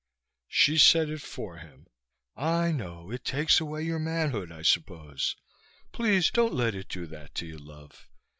[0.47, 1.85] She said it for him.
[2.35, 3.11] "I know.
[3.11, 5.35] It takes away your manhood, I suppose.
[5.91, 8.07] Please don't let it do that to you, love.